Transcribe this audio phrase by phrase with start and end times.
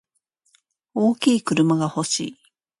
[0.95, 2.37] 大きい車が欲しい。